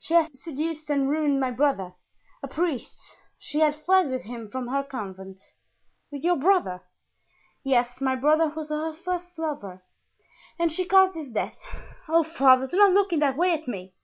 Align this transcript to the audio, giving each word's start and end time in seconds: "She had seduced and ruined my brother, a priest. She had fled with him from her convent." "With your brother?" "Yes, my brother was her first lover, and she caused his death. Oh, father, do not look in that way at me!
"She 0.00 0.14
had 0.14 0.36
seduced 0.36 0.90
and 0.90 1.08
ruined 1.08 1.38
my 1.38 1.52
brother, 1.52 1.94
a 2.42 2.48
priest. 2.48 3.16
She 3.38 3.60
had 3.60 3.76
fled 3.76 4.08
with 4.10 4.22
him 4.22 4.48
from 4.48 4.66
her 4.66 4.82
convent." 4.82 5.38
"With 6.10 6.24
your 6.24 6.34
brother?" 6.34 6.82
"Yes, 7.62 8.00
my 8.00 8.16
brother 8.16 8.48
was 8.48 8.70
her 8.70 8.92
first 8.92 9.38
lover, 9.38 9.84
and 10.58 10.72
she 10.72 10.84
caused 10.84 11.14
his 11.14 11.28
death. 11.28 11.60
Oh, 12.08 12.24
father, 12.24 12.66
do 12.66 12.76
not 12.76 12.90
look 12.90 13.12
in 13.12 13.20
that 13.20 13.36
way 13.36 13.52
at 13.52 13.68
me! 13.68 13.94